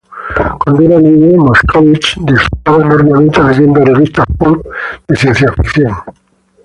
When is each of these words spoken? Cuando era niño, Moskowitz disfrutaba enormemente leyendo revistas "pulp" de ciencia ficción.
Cuando 0.61 0.81
era 0.81 0.99
niño, 0.99 1.37
Moskowitz 1.43 2.15
disfrutaba 2.17 2.81
enormemente 2.85 3.43
leyendo 3.43 3.85
revistas 3.85 4.25
"pulp" 4.35 4.65
de 5.07 5.15
ciencia 5.15 5.53
ficción. 5.53 5.93